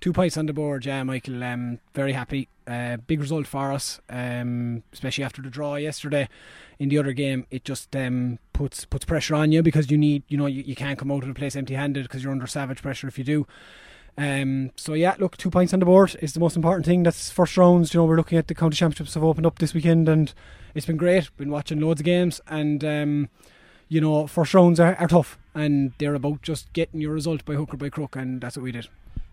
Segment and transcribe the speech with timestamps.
[0.00, 1.42] Two points on the board, yeah, Michael.
[1.42, 2.48] Um, very happy.
[2.66, 6.28] Uh, big result for us, um, especially after the draw yesterday.
[6.78, 10.22] In the other game, it just um, puts puts pressure on you because you need,
[10.28, 12.82] you know, you, you can't come out of the place empty-handed because you're under savage
[12.82, 13.46] pressure if you do.
[14.18, 17.02] Um, so yeah, look, two points on the board is the most important thing.
[17.02, 17.94] That's first rounds.
[17.94, 20.32] You know, we're looking at the county championships have opened up this weekend, and
[20.74, 21.34] it's been great.
[21.36, 23.28] Been watching loads of games, and um,
[23.88, 27.54] you know, first rounds are, are tough, and they're about just getting your result by
[27.54, 28.88] hook or by crook, and that's what we did.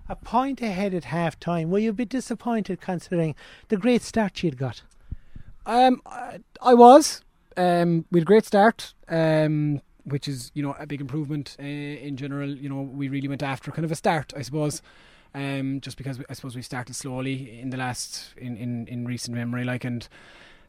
[0.09, 1.71] A point ahead at half time.
[1.71, 3.35] Were you a bit disappointed considering
[3.69, 4.81] the great start you'd got?
[5.65, 7.21] Um, I, I was.
[7.55, 8.93] Um, we had a great start.
[9.07, 12.49] Um, which is you know a big improvement uh, in general.
[12.49, 14.81] You know, we really went after kind of a start, I suppose.
[15.35, 19.35] Um, just because I suppose we started slowly in the last in, in, in recent
[19.35, 20.07] memory, like and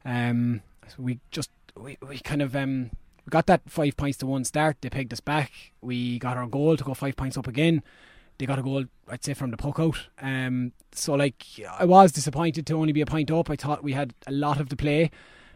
[0.04, 0.62] um,
[0.97, 2.91] we just we, we kind of um
[3.26, 4.78] we got that five points to one start.
[4.81, 5.50] They pegged us back.
[5.81, 7.82] We got our goal to go five points up again.
[8.38, 10.08] They got a goal, I'd say, from the puck out.
[10.20, 11.44] Um, so like
[11.78, 13.50] I was disappointed to only be a point up.
[13.50, 15.10] I thought we had a lot of the play,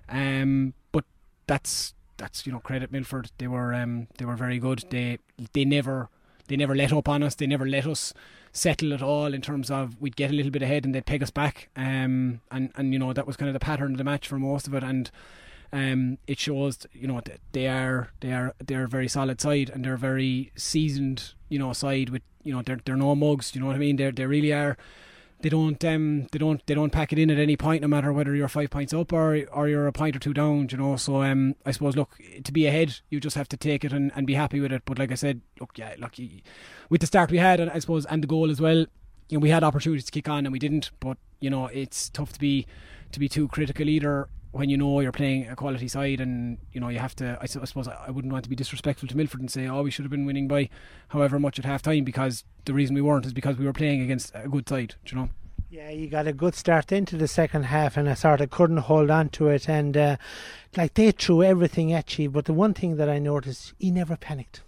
[0.08, 1.04] um, but
[1.46, 3.30] that's that's you know credit Milford.
[3.38, 4.84] They were um, they were very good.
[4.90, 5.18] They
[5.52, 6.08] they never
[6.48, 7.34] they never let up on us.
[7.34, 8.12] They never let us
[8.52, 11.22] settle at all in terms of we'd get a little bit ahead and they'd peg
[11.22, 11.68] us back.
[11.76, 14.38] Um, and and you know that was kind of the pattern of the match for
[14.38, 14.82] most of it.
[14.82, 15.10] And
[15.72, 17.20] um, it shows you know
[17.52, 21.72] they are they are they're a very solid side and they're very seasoned you know
[21.72, 23.54] side with you know they're they're no mugs.
[23.54, 23.96] You know what I mean?
[23.96, 24.76] They they really are.
[25.40, 28.12] They don't um they don't they don't pack it in at any point, no matter
[28.12, 30.68] whether you're five points up or or you're a point or two down.
[30.70, 33.84] You know, so um I suppose look to be ahead, you just have to take
[33.84, 34.82] it and, and be happy with it.
[34.84, 36.14] But like I said, look yeah, look
[36.88, 38.86] with the start we had, and I suppose and the goal as well.
[39.28, 40.90] You know, we had opportunities to kick on and we didn't.
[41.00, 42.66] But you know, it's tough to be
[43.12, 44.28] to be too critical either
[44.58, 47.46] when you know you're playing a quality side and you know you have to I,
[47.46, 50.10] suppose I wouldn't want to be disrespectful to Milford and say oh we should have
[50.10, 50.68] been winning by
[51.08, 54.02] however much at half time because the reason we weren't is because we were playing
[54.02, 55.30] against a good side you know
[55.70, 58.78] yeah, you got a good start into the second half, and I sort of couldn't
[58.78, 59.68] hold on to it.
[59.68, 60.16] And uh,
[60.78, 64.16] like they threw everything at you, but the one thing that I noticed, he never
[64.16, 64.62] panicked.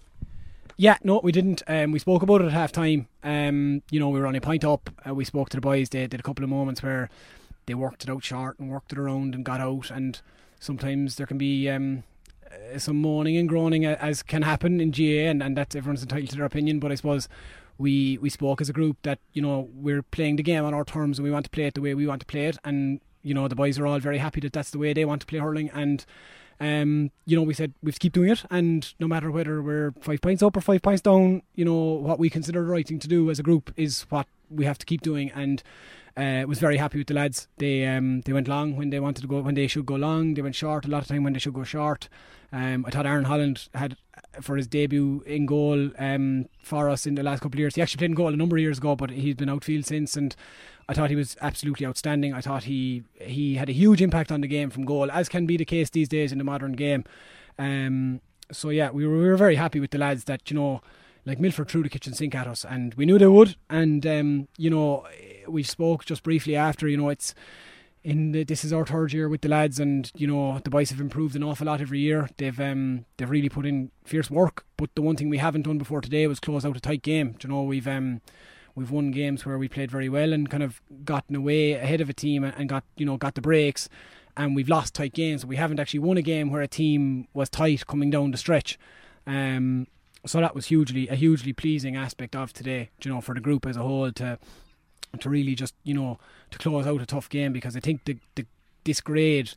[0.77, 1.63] Yeah, no, we didn't.
[1.67, 3.09] Um, we spoke about it at half time.
[3.23, 4.91] Um, you know, we were on a point up.
[5.09, 5.89] Uh, we spoke to the boys.
[5.89, 7.09] They did a couple of moments where
[7.71, 9.93] they worked it out short and worked it around and got out.
[9.93, 10.21] And
[10.59, 12.03] sometimes there can be um,
[12.51, 16.31] uh, some moaning and groaning as can happen in GAA, and, and that's everyone's entitled
[16.31, 16.81] to their opinion.
[16.81, 17.29] But I suppose
[17.79, 20.85] we we spoke as a group that you know we're playing the game on our
[20.85, 23.01] terms and we want to play it the way we want to play it, and
[23.23, 25.27] you know the boys are all very happy that that's the way they want to
[25.27, 26.05] play hurling and.
[26.61, 30.21] Um, you know, we said we keep doing it, and no matter whether we're five
[30.21, 33.09] points up or five points down, you know what we consider the right thing to
[33.09, 35.31] do as a group is what we have to keep doing.
[35.35, 35.63] And
[36.17, 37.49] uh, was very happy with the lads.
[37.57, 40.35] They um, they went long when they wanted to go when they should go long.
[40.35, 42.09] They went short a lot of time when they should go short.
[42.53, 43.97] Um, I thought Aaron Holland had
[44.41, 47.75] for his debut in goal um, for us in the last couple of years.
[47.75, 50.17] He actually played in goal a number of years ago, but he's been outfield since,
[50.17, 50.35] and
[50.89, 52.35] I thought he was absolutely outstanding.
[52.35, 55.47] I thought he he had a huge impact on the game from goal, as can
[55.47, 57.05] be the case these days in the modern game.
[57.59, 58.21] Um,
[58.53, 60.81] so yeah, we were we were very happy with the lads that you know
[61.27, 63.57] like Milford threw the kitchen sink at us, and we knew they would.
[63.69, 65.07] And um, you know,
[65.47, 66.89] we spoke just briefly after.
[66.89, 67.35] You know, it's
[68.03, 70.91] in the, this is our third year with the lads, and you know the boys
[70.91, 72.29] have improved an awful lot every year.
[72.37, 74.65] They've um, they've really put in fierce work.
[74.77, 77.37] But the one thing we haven't done before today was close out a tight game.
[77.43, 78.21] You know we've um,
[78.75, 82.09] we've won games where we played very well and kind of gotten away ahead of
[82.09, 83.89] a team and got you know got the breaks,
[84.37, 85.45] and we've lost tight games.
[85.45, 88.79] We haven't actually won a game where a team was tight coming down the stretch.
[89.27, 89.87] Um,
[90.27, 92.91] so that was hugely a hugely pleasing aspect of today.
[93.03, 94.39] You know for the group as a whole to
[95.19, 96.19] to really just you know
[96.51, 98.47] to close out a tough game because I think the, the
[98.85, 99.53] this grade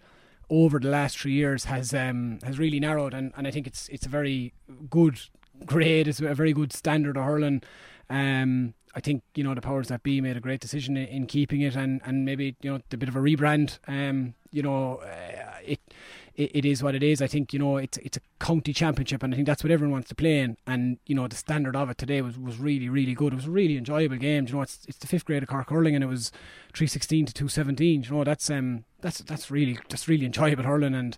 [0.49, 3.87] over the last three years has um, has really narrowed and, and I think it's
[3.89, 4.53] it's a very
[4.89, 5.19] good
[5.65, 7.61] grade it's a very good standard of hurling
[8.09, 11.27] um, I think you know the powers that be made a great decision in, in
[11.27, 14.97] keeping it and, and maybe you know the bit of a rebrand um, you know
[14.97, 15.81] uh, it
[16.35, 17.21] it, it is what it is.
[17.21, 19.94] I think you know it's it's a county championship, and I think that's what everyone
[19.94, 20.57] wants to play in.
[20.65, 23.33] And you know the standard of it today was, was really really good.
[23.33, 24.47] It was a really enjoyable game.
[24.47, 26.31] You know it's it's the fifth grade of Cork hurling, and it was
[26.73, 28.03] three sixteen to two seventeen.
[28.03, 31.17] You know that's um that's that's really that's really enjoyable hurling and.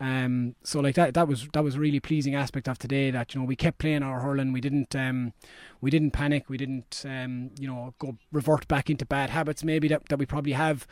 [0.00, 3.12] Um, so like that, that was that was a really pleasing aspect of today.
[3.12, 4.52] That you know we kept playing our hurling.
[4.52, 5.32] We didn't um,
[5.80, 6.50] we didn't panic.
[6.50, 9.62] We didn't um, you know go revert back into bad habits.
[9.62, 10.86] Maybe that, that we probably have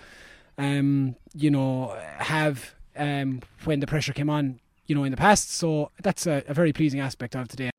[0.59, 5.51] um, you know have um, when the pressure came on, you know, in the past.
[5.51, 7.71] So that's a, a very pleasing aspect of today.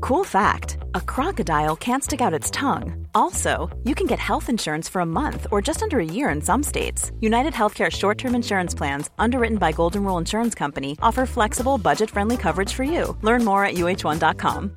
[0.00, 3.06] Cool fact a crocodile can't stick out its tongue.
[3.14, 6.40] Also, you can get health insurance for a month or just under a year in
[6.42, 7.10] some states.
[7.20, 12.10] United Healthcare short term insurance plans, underwritten by Golden Rule Insurance Company, offer flexible, budget
[12.10, 13.16] friendly coverage for you.
[13.22, 14.76] Learn more at uh1.com.